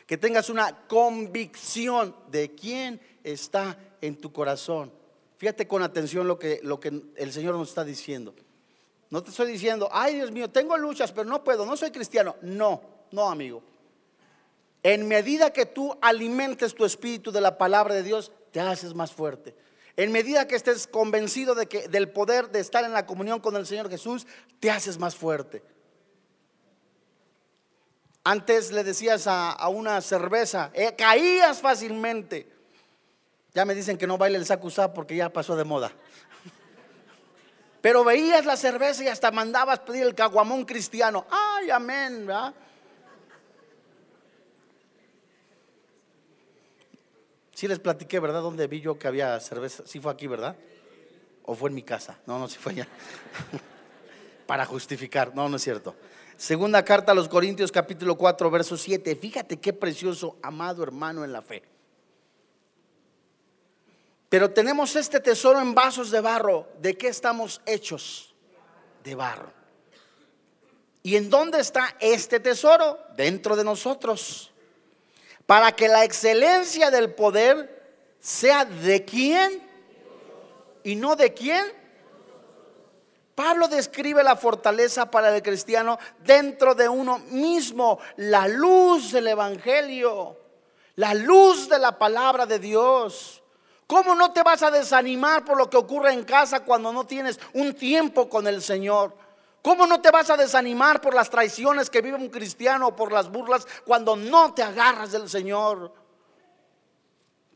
[0.06, 4.92] que tengas una convicción de quién está en tu corazón
[5.36, 8.34] Fíjate con atención lo que, lo que el Señor nos está diciendo.
[9.10, 12.36] No te estoy diciendo, ay Dios mío, tengo luchas, pero no puedo, no soy cristiano.
[12.42, 13.62] No, no amigo.
[14.82, 19.12] En medida que tú alimentes tu espíritu de la palabra de Dios, te haces más
[19.12, 19.54] fuerte.
[19.96, 23.56] En medida que estés convencido de que, del poder de estar en la comunión con
[23.56, 24.26] el Señor Jesús,
[24.60, 25.62] te haces más fuerte.
[28.24, 32.53] Antes le decías a, una cerveza, eh, caías fácilmente.
[33.54, 35.92] Ya me dicen que no baile el sacusá porque ya pasó de moda.
[37.80, 41.26] Pero veías la cerveza y hasta mandabas pedir el caguamón cristiano.
[41.30, 42.54] Ay, amén, ¿verdad?
[47.54, 48.42] Sí les platiqué, ¿verdad?
[48.42, 49.84] Donde vi yo que había cerveza.
[49.86, 50.56] Sí fue aquí, ¿verdad?
[51.44, 52.18] ¿O fue en mi casa?
[52.26, 52.88] No, no, sí fue allá.
[54.46, 55.32] Para justificar.
[55.34, 55.94] No, no es cierto.
[56.36, 59.14] Segunda carta a los Corintios capítulo 4, verso 7.
[59.14, 61.62] Fíjate qué precioso, amado hermano en la fe.
[64.34, 66.66] Pero tenemos este tesoro en vasos de barro.
[66.80, 68.34] ¿De qué estamos hechos?
[69.04, 69.52] De barro.
[71.04, 72.98] ¿Y en dónde está este tesoro?
[73.14, 74.50] Dentro de nosotros.
[75.46, 77.80] Para que la excelencia del poder
[78.18, 79.62] sea de quién
[80.82, 81.64] y no de quién.
[83.36, 90.36] Pablo describe la fortaleza para el cristiano dentro de uno mismo, la luz del Evangelio,
[90.96, 93.42] la luz de la palabra de Dios.
[93.94, 97.38] ¿Cómo no te vas a desanimar por lo que ocurre en casa cuando no tienes
[97.52, 99.16] un tiempo con el Señor?
[99.62, 103.12] ¿Cómo no te vas a desanimar por las traiciones que vive un cristiano o por
[103.12, 105.94] las burlas cuando no te agarras del Señor?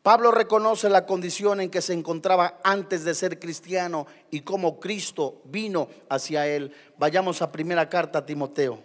[0.00, 5.40] Pablo reconoce la condición en que se encontraba antes de ser cristiano y cómo Cristo
[5.42, 6.72] vino hacia él.
[6.98, 8.78] Vayamos a primera carta a Timoteo.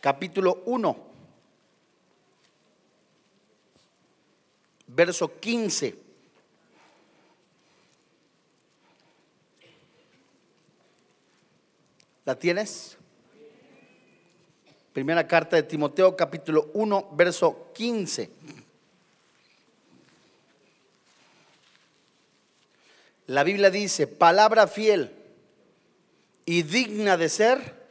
[0.00, 1.15] Capítulo 1.
[4.96, 5.94] Verso 15.
[12.24, 12.96] ¿La tienes?
[14.94, 18.30] Primera carta de Timoteo capítulo 1, verso 15.
[23.26, 25.12] La Biblia dice, palabra fiel
[26.46, 27.86] y digna de ser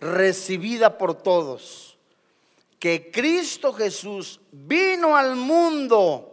[0.00, 1.89] recibida por todos
[2.80, 6.26] que Cristo Jesús vino al mundo.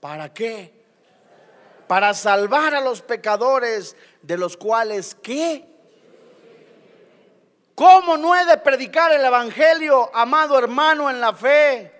[0.00, 0.72] ¿Para qué?
[1.88, 5.66] Para salvar a los pecadores, de los cuales, ¿qué?
[7.74, 11.92] ¿Cómo no he de predicar el Evangelio, amado hermano, en la fe?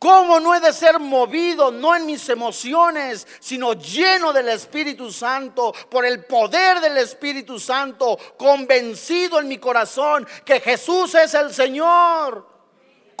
[0.00, 5.72] ¿Cómo no he de ser movido, no en mis emociones, sino lleno del Espíritu Santo,
[5.88, 12.51] por el poder del Espíritu Santo, convencido en mi corazón que Jesús es el Señor?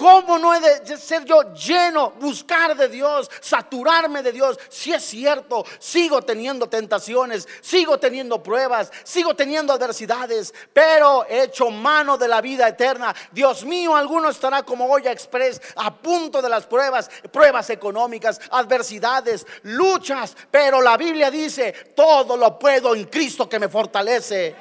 [0.02, 4.58] ¿Cómo no he de ser yo lleno, buscar de Dios, saturarme de Dios?
[4.68, 11.70] Si es cierto, sigo teniendo tentaciones, sigo teniendo pruebas, sigo teniendo adversidades, pero he hecho
[11.70, 13.14] mano de la vida eterna.
[13.30, 19.46] Dios mío, alguno estará como olla express a punto de las pruebas, pruebas económicas, adversidades,
[19.62, 24.56] luchas, pero la Biblia dice, todo lo puedo en Cristo que me fortalece.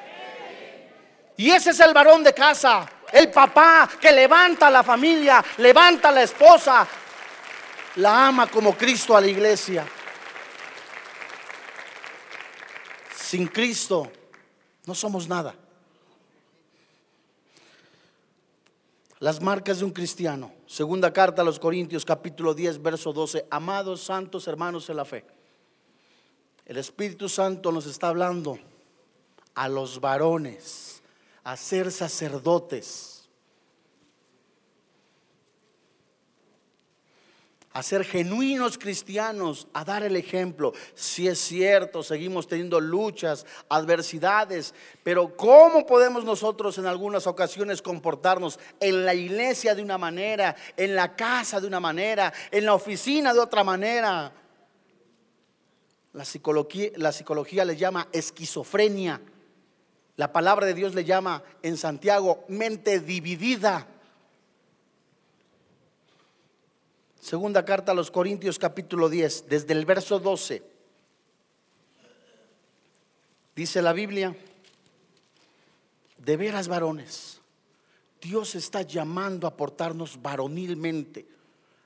[1.36, 6.10] Y ese es el varón de casa el papá que levanta a la familia, levanta
[6.10, 6.88] a la esposa.
[7.98, 9.86] la ama como Cristo a la iglesia.
[13.16, 14.10] Sin Cristo
[14.86, 15.56] no somos nada.
[19.20, 20.54] Las marcas de un cristiano.
[20.66, 23.46] Segunda carta a los Corintios capítulo 10 verso 12.
[23.52, 25.26] Amados santos hermanos en la fe.
[26.66, 28.58] El Espíritu Santo nos está hablando
[29.54, 30.91] a los varones
[31.44, 33.22] a ser sacerdotes
[37.74, 40.74] a ser genuinos cristianos, a dar el ejemplo.
[40.94, 44.74] Si es cierto, seguimos teniendo luchas, adversidades,
[45.04, 50.96] pero ¿cómo podemos nosotros en algunas ocasiones comportarnos en la iglesia de una manera, en
[50.96, 54.34] la casa de una manera, en la oficina de otra manera?
[56.14, 59.22] La psicología, la psicología le llama esquizofrenia.
[60.22, 63.88] La palabra de Dios le llama en Santiago mente dividida.
[67.20, 70.62] Segunda carta a los Corintios capítulo 10, desde el verso 12.
[73.56, 74.36] Dice la Biblia,
[76.20, 77.42] de veras varones,
[78.22, 81.26] Dios está llamando a portarnos varonilmente,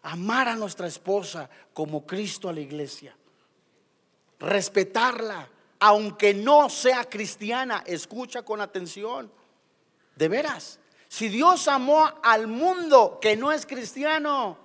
[0.04, 3.16] amar a nuestra esposa como Cristo a la iglesia,
[4.40, 5.48] respetarla,
[5.80, 9.32] aunque no sea cristiana, escucha con atención,
[10.16, 14.58] de veras, si Dios amó al mundo que no es cristiano,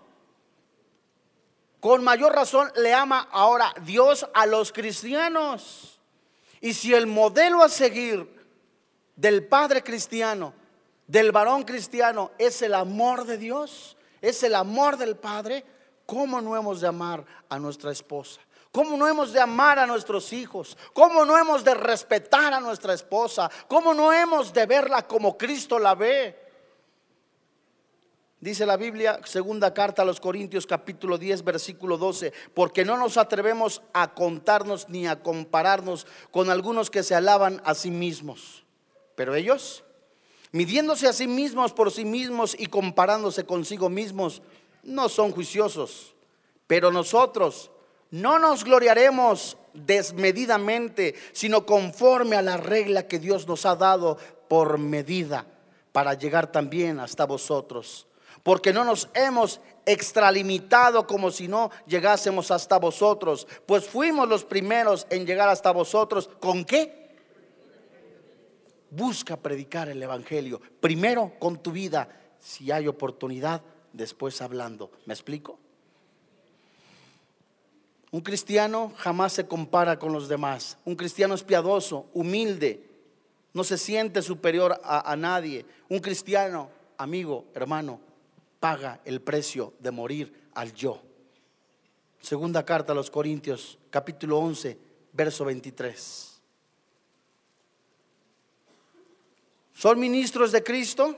[1.81, 5.99] con mayor razón le ama ahora Dios a los cristianos.
[6.61, 8.29] Y si el modelo a seguir
[9.16, 10.53] del padre cristiano,
[11.07, 15.64] del varón cristiano, es el amor de Dios, es el amor del Padre,
[16.07, 18.40] ¿cómo no hemos de amar a nuestra esposa?
[18.72, 20.78] ¿Cómo no hemos de amar a nuestros hijos?
[20.92, 23.50] ¿Cómo no hemos de respetar a nuestra esposa?
[23.66, 26.38] ¿Cómo no hemos de verla como Cristo la ve?
[28.38, 33.16] Dice la Biblia, segunda carta a los Corintios capítulo 10 versículo 12, porque no nos
[33.16, 38.64] atrevemos a contarnos ni a compararnos con algunos que se alaban a sí mismos.
[39.14, 39.85] Pero ellos,
[40.52, 44.40] midiéndose a sí mismos por sí mismos y comparándose consigo mismos,
[44.85, 46.14] no son juiciosos.
[46.66, 47.70] Pero nosotros
[48.11, 54.18] no nos gloriaremos desmedidamente, sino conforme a la regla que Dios nos ha dado
[54.49, 55.46] por medida,
[55.92, 58.07] para llegar también hasta vosotros
[58.42, 65.07] porque no nos hemos extralimitado como si no llegásemos hasta vosotros, pues fuimos los primeros
[65.11, 66.31] en llegar hasta vosotros.
[66.40, 67.16] ¿Con qué?
[68.90, 74.90] Busca predicar el Evangelio, primero con tu vida, si hay oportunidad, después hablando.
[75.07, 75.59] ¿Me explico?
[78.12, 80.79] Un cristiano jamás se compara con los demás.
[80.85, 82.90] Un cristiano es piadoso, humilde,
[83.53, 85.64] no se siente superior a, nadie.
[85.88, 88.01] Un cristiano, amigo, hermano,
[88.59, 91.01] paga el precio de morir al yo.
[92.20, 94.79] Segunda carta a los Corintios, capítulo 11,
[95.12, 96.40] verso 23.
[99.75, 101.16] ¿Son ministros de Cristo?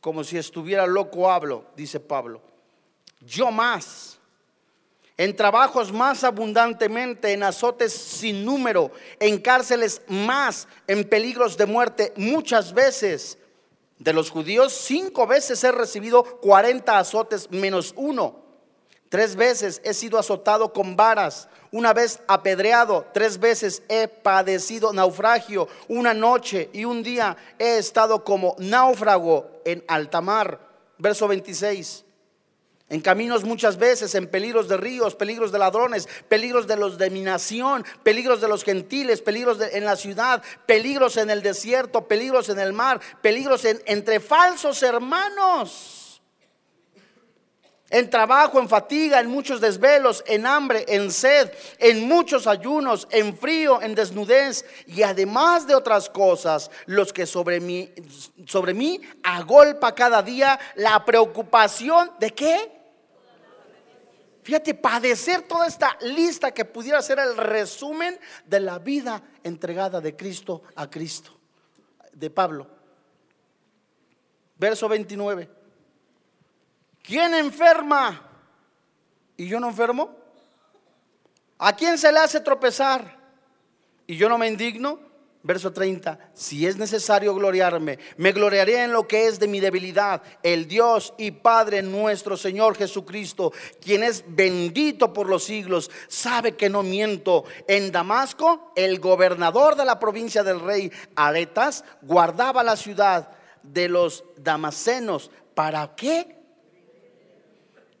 [0.00, 2.42] Como si estuviera loco hablo, dice Pablo.
[3.20, 4.17] Yo más,
[5.18, 12.12] en trabajos más abundantemente, en azotes sin número, en cárceles más, en peligros de muerte
[12.16, 13.36] muchas veces
[13.98, 18.46] de los judíos, cinco veces he recibido 40 azotes menos uno.
[19.08, 25.66] Tres veces he sido azotado con varas, una vez apedreado, tres veces he padecido naufragio,
[25.88, 30.60] una noche y un día he estado como náufrago en alta mar.
[30.98, 32.04] Verso 26.
[32.90, 37.10] En caminos muchas veces, en peligros de ríos, peligros de ladrones, peligros de los de
[37.10, 42.48] mi nación, peligros de los gentiles, peligros en la ciudad, peligros en el desierto, peligros
[42.48, 46.22] en el mar, peligros entre falsos hermanos.
[47.90, 53.36] En trabajo, en fatiga, en muchos desvelos, en hambre, en sed, en muchos ayunos, en
[53.36, 57.90] frío, en desnudez y además de otras cosas, los que sobre mí,
[58.46, 62.77] sobre mí agolpa cada día la preocupación de qué?
[64.42, 70.16] Fíjate, padecer toda esta lista que pudiera ser el resumen de la vida entregada de
[70.16, 71.38] Cristo a Cristo,
[72.12, 72.66] de Pablo.
[74.56, 75.48] Verso 29.
[77.02, 78.22] ¿Quién enferma?
[79.36, 80.16] ¿Y yo no enfermo?
[81.58, 83.18] ¿A quién se le hace tropezar?
[84.06, 85.07] ¿Y yo no me indigno?
[85.42, 90.20] Verso 30, si es necesario gloriarme, me gloriaré en lo que es de mi debilidad.
[90.42, 96.68] El Dios y Padre nuestro Señor Jesucristo, quien es bendito por los siglos, sabe que
[96.68, 97.44] no miento.
[97.68, 103.30] En Damasco, el gobernador de la provincia del rey Aretas guardaba la ciudad
[103.62, 105.30] de los damasenos.
[105.54, 106.38] ¿Para qué?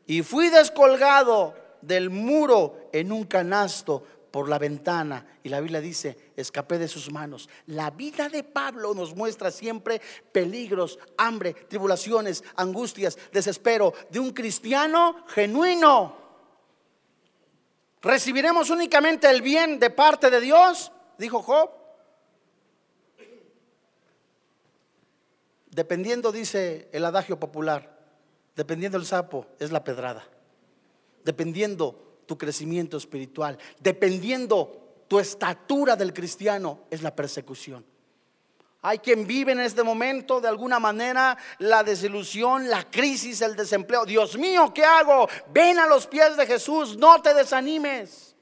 [0.08, 4.02] y fui descolgado del muro en un canasto
[4.38, 5.26] por la ventana.
[5.42, 7.48] Y la Biblia dice, escapé de sus manos.
[7.66, 15.24] La vida de Pablo nos muestra siempre peligros, hambre, tribulaciones, angustias, desespero de un cristiano
[15.26, 16.16] genuino.
[18.00, 20.92] ¿Recibiremos únicamente el bien de parte de Dios?
[21.18, 21.70] Dijo Job.
[25.66, 27.98] Dependiendo, dice el adagio popular,
[28.54, 30.28] dependiendo el sapo, es la pedrada.
[31.24, 37.84] Dependiendo tu crecimiento espiritual, dependiendo tu estatura del cristiano, es la persecución.
[38.82, 44.04] Hay quien vive en este momento de alguna manera la desilusión, la crisis, el desempleo.
[44.04, 45.26] Dios mío, ¿qué hago?
[45.52, 48.36] Ven a los pies de Jesús, no te desanimes.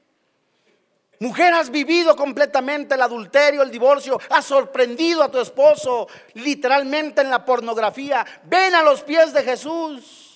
[1.19, 7.31] Mujer, has vivido completamente el adulterio, el divorcio, has sorprendido a tu esposo literalmente en
[7.31, 8.23] la pornografía.
[8.43, 10.26] Ven a los pies de Jesús.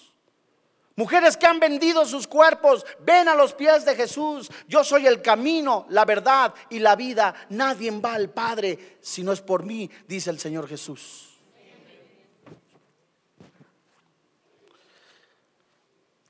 [0.96, 4.52] Mujeres que han vendido sus cuerpos, ven a los pies de Jesús.
[4.68, 7.34] Yo soy el camino, la verdad y la vida.
[7.50, 11.30] Nadie va al Padre si no es por mí, dice el Señor Jesús.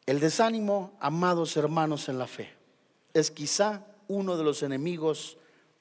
[0.06, 2.54] El desánimo, amados hermanos en la fe,
[3.14, 5.38] es quizá uno de los enemigos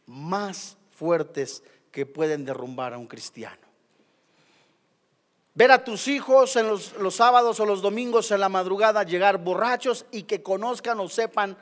[0.07, 3.70] más fuertes que pueden derrumbar a un cristiano.
[5.55, 10.07] Ver a tus hijos en los, sábados o los domingos en la madrugada llegar borrachos
[10.11, 11.57] y que conozcan o sepan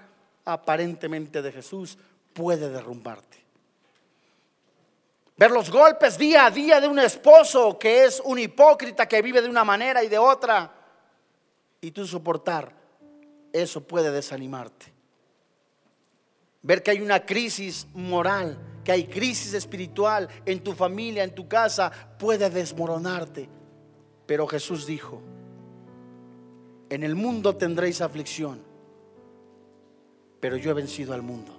[0.45, 1.99] aparentemente de Jesús
[2.33, 3.39] puede derrumbarte.
[5.37, 9.41] Ver los golpes día a día de un esposo que es un hipócrita que vive
[9.41, 10.71] de una manera y de otra
[11.81, 12.73] y tú soportar,
[13.53, 14.99] eso puede desanimarte
[16.63, 21.49] ver que hay una crisis moral, que hay crisis espiritual en tu familia, en tu
[21.49, 23.49] casa, puede desmoronarte.
[24.29, 25.23] Pero Jesús dijo,
[26.91, 28.61] en el mundo tendréis aflicción,
[30.39, 31.59] pero yo he vencido al mundo.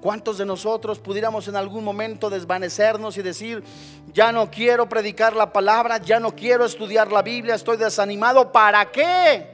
[0.00, 3.64] ¿Cuántos de nosotros pudiéramos en algún momento desvanecernos y decir,
[4.12, 8.52] ya no quiero predicar la palabra, ya no quiero estudiar la Biblia, estoy desanimado?
[8.52, 9.53] ¿Para qué?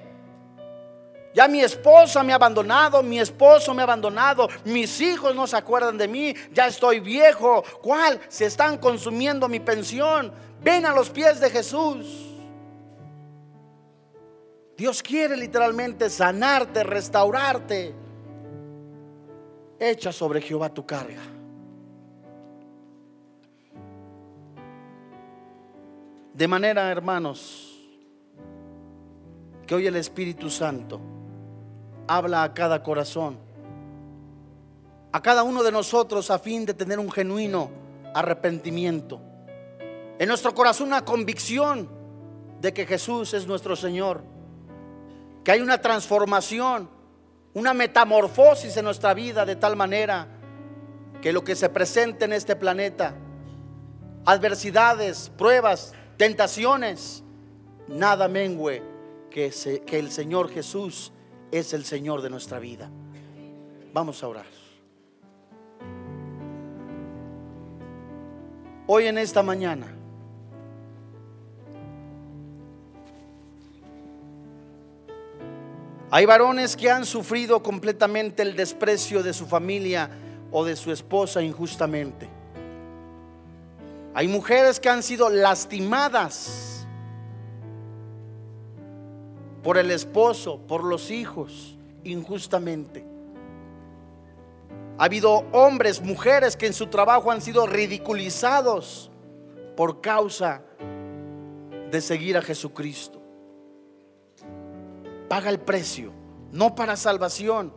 [1.32, 5.56] Ya mi esposa me ha abandonado, mi esposo me ha abandonado, mis hijos no se
[5.56, 7.62] acuerdan de mí, ya estoy viejo.
[7.80, 8.20] ¿Cuál?
[8.28, 10.32] Se están consumiendo mi pensión.
[10.60, 12.26] Ven a los pies de Jesús.
[14.76, 17.94] Dios quiere literalmente sanarte, restaurarte.
[19.78, 21.22] Echa sobre Jehová tu carga.
[26.34, 27.78] De manera, hermanos,
[29.66, 31.19] que hoy el Espíritu Santo
[32.10, 33.38] habla a cada corazón,
[35.12, 37.70] a cada uno de nosotros a fin de tener un genuino
[38.12, 39.20] arrepentimiento.
[40.18, 41.88] En nuestro corazón una convicción
[42.60, 44.24] de que Jesús es nuestro Señor,
[45.44, 46.90] que hay una transformación,
[47.54, 50.26] una metamorfosis en nuestra vida de tal manera
[51.22, 53.14] que lo que se presente en este planeta,
[54.24, 57.22] adversidades, pruebas, tentaciones,
[57.86, 58.82] nada mengue
[59.30, 59.52] que,
[59.86, 61.12] que el Señor Jesús
[61.50, 62.90] es el Señor de nuestra vida.
[63.92, 64.46] Vamos a orar.
[68.86, 69.86] Hoy en esta mañana,
[76.10, 80.10] hay varones que han sufrido completamente el desprecio de su familia
[80.50, 82.28] o de su esposa injustamente.
[84.12, 86.69] Hay mujeres que han sido lastimadas
[89.62, 93.04] por el esposo, por los hijos, injustamente.
[94.98, 99.10] Ha habido hombres, mujeres que en su trabajo han sido ridiculizados
[99.76, 100.62] por causa
[101.90, 103.20] de seguir a Jesucristo.
[105.28, 106.12] Paga el precio,
[106.52, 107.72] no para salvación,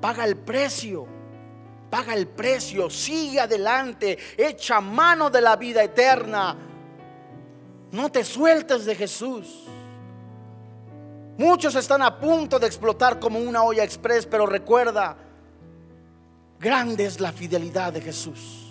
[0.00, 1.06] paga el precio,
[1.90, 6.56] paga el precio, sigue adelante, echa mano de la vida eterna.
[7.90, 9.66] No te sueltes de Jesús.
[11.38, 15.16] Muchos están a punto de explotar como una olla express, pero recuerda,
[16.58, 18.62] grande es la fidelidad de Jesús.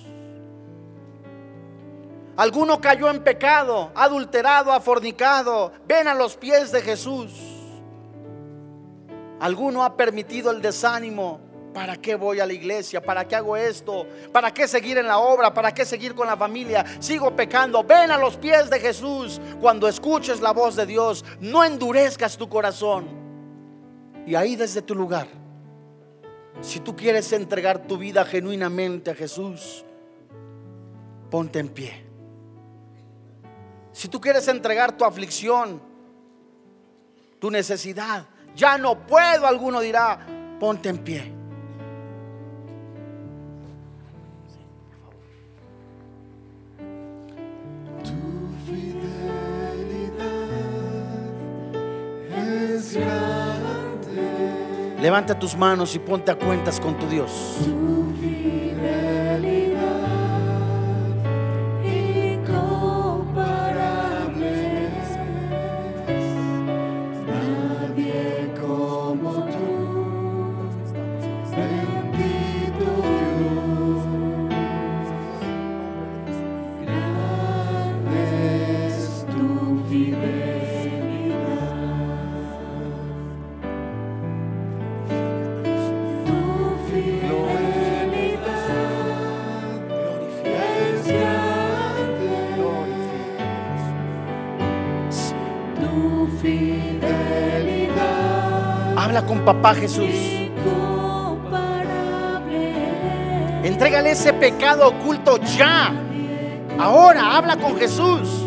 [2.38, 5.72] Alguno cayó en pecado, adulterado, ha fornicado.
[5.86, 7.32] Ven a los pies de Jesús.
[9.40, 13.02] Alguno ha permitido el desánimo ¿Para qué voy a la iglesia?
[13.02, 14.06] ¿Para qué hago esto?
[14.34, 15.54] ¿Para qué seguir en la obra?
[15.54, 16.86] ¿Para qué seguir con la familia?
[17.00, 17.84] Sigo pecando.
[17.84, 21.24] Ven a los pies de Jesús cuando escuches la voz de Dios.
[21.40, 23.08] No endurezcas tu corazón.
[24.28, 25.28] Y ahí desde tu lugar,
[26.60, 29.86] si tú quieres entregar tu vida genuinamente a Jesús,
[31.30, 32.06] ponte en pie.
[33.94, 35.82] Si tú quieres entregar tu aflicción,
[37.40, 38.26] tu necesidad.
[38.56, 40.20] Ya no puedo, alguno dirá,
[40.60, 41.41] ponte en pie.
[55.02, 57.58] Levanta tus manos y ponte a cuentas con tu Dios.
[99.12, 100.10] Habla con papá Jesús.
[103.62, 105.94] Entrégale ese pecado oculto ya.
[106.80, 108.46] Ahora habla con Jesús.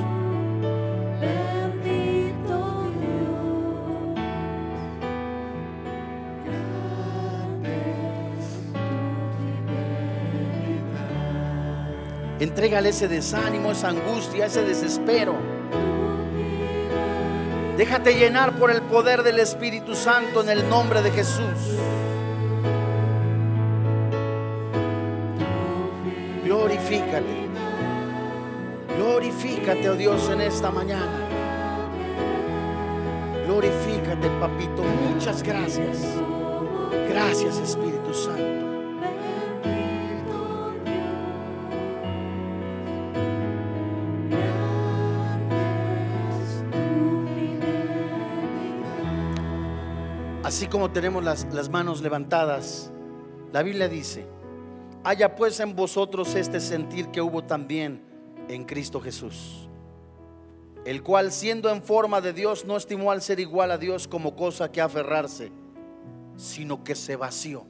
[12.41, 15.54] Entrégale ese desánimo, esa angustia, ese desespero.
[17.77, 21.79] Déjate llenar por el poder del Espíritu Santo en el nombre de Jesús.
[26.45, 27.49] Glorifícate.
[28.97, 31.29] Glorifícate, oh Dios, en esta mañana.
[33.47, 34.85] Glorifícate, papito.
[35.09, 35.99] Muchas gracias.
[37.09, 38.54] Gracias, Espíritu Santo.
[50.55, 52.93] Así como tenemos las, las manos levantadas,
[53.53, 54.25] la Biblia dice,
[55.03, 58.01] haya pues en vosotros este sentir que hubo también
[58.47, 59.69] en Cristo Jesús,
[60.85, 64.37] el cual siendo en forma de Dios no estimó al ser igual a Dios como
[64.37, 65.51] cosa que aferrarse,
[66.37, 67.67] sino que se vació.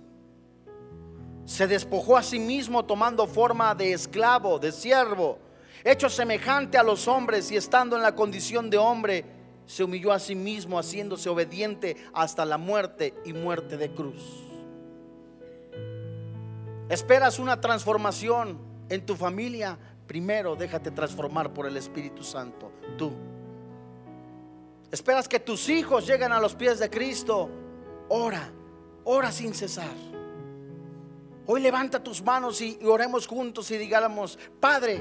[1.47, 5.39] Se despojó a sí mismo tomando forma de esclavo, de siervo,
[5.85, 9.34] hecho semejante a los hombres y estando en la condición de hombre,
[9.67, 14.45] se humilló a sí mismo haciéndose obediente hasta la muerte y muerte de cruz.
[16.89, 18.59] Esperas una transformación
[18.89, 23.13] en tu familia, primero déjate transformar por el Espíritu Santo, tú.
[24.91, 27.51] Esperas que tus hijos lleguen a los pies de Cristo,
[28.09, 28.53] ora,
[29.05, 30.15] ora sin cesar.
[31.47, 35.01] Hoy levanta tus manos y, oremos juntos y digamos, Padre,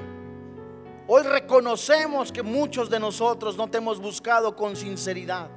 [1.05, 5.49] Hoy reconocemos que muchos de nosotros no te hemos buscado con sinceridad.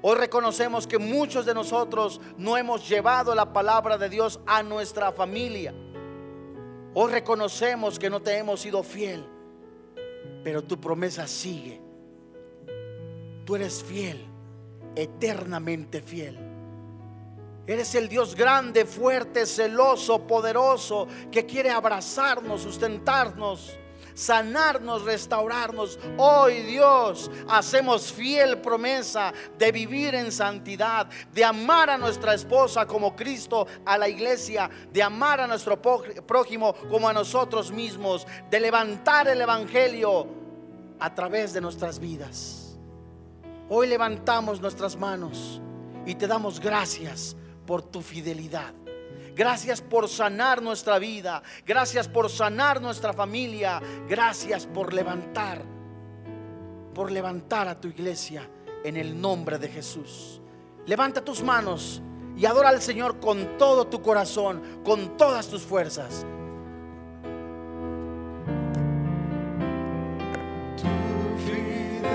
[0.00, 5.10] Hoy reconocemos que muchos de nosotros no hemos llevado la palabra de Dios a nuestra
[5.10, 5.74] familia.
[6.94, 9.24] Hoy reconocemos que no te hemos sido fiel,
[10.44, 11.80] pero tu promesa sigue.
[13.44, 14.24] Tú eres fiel,
[14.94, 16.38] eternamente fiel.
[17.66, 23.79] Eres el Dios grande, fuerte, celoso, poderoso, que quiere abrazarnos, sustentarnos
[24.20, 25.98] sanarnos, restaurarnos.
[26.18, 33.16] Hoy Dios hacemos fiel promesa de vivir en santidad, de amar a nuestra esposa como
[33.16, 39.26] Cristo a la iglesia, de amar a nuestro prójimo como a nosotros mismos, de levantar
[39.28, 40.26] el Evangelio
[40.98, 42.78] a través de nuestras vidas.
[43.70, 45.62] Hoy levantamos nuestras manos
[46.04, 48.74] y te damos gracias por tu fidelidad.
[49.34, 51.42] Gracias por sanar nuestra vida.
[51.66, 53.80] Gracias por sanar nuestra familia.
[54.08, 55.62] Gracias por levantar,
[56.94, 58.48] por levantar a tu iglesia
[58.84, 60.40] en el nombre de Jesús.
[60.86, 62.02] Levanta tus manos
[62.36, 66.26] y adora al Señor con todo tu corazón, con todas tus fuerzas.
[70.76, 70.88] Tu
[71.44, 72.10] fidelidad.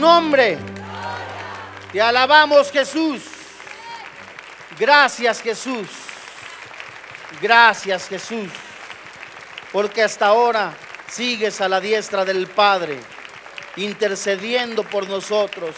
[0.00, 0.58] Nombre.
[1.92, 3.22] Te alabamos Jesús.
[4.78, 5.86] Gracias Jesús.
[7.40, 8.50] Gracias Jesús.
[9.72, 10.72] Porque hasta ahora
[11.08, 12.98] sigues a la diestra del Padre,
[13.76, 15.76] intercediendo por nosotros.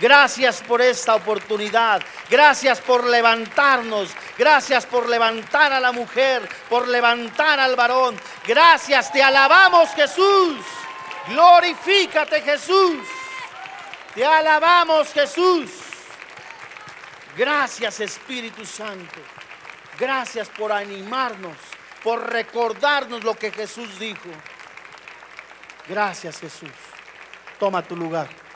[0.00, 2.00] Gracias por esta oportunidad.
[2.30, 4.10] Gracias por levantarnos.
[4.36, 8.16] Gracias por levantar a la mujer, por levantar al varón.
[8.46, 10.56] Gracias, te alabamos Jesús.
[11.28, 13.17] Glorifícate Jesús.
[14.14, 15.70] Te alabamos Jesús.
[17.36, 19.20] Gracias Espíritu Santo.
[19.98, 21.56] Gracias por animarnos,
[22.02, 24.30] por recordarnos lo que Jesús dijo.
[25.88, 26.70] Gracias Jesús.
[27.58, 28.47] Toma tu lugar.